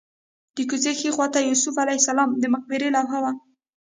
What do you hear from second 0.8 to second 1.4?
ښي خوا ته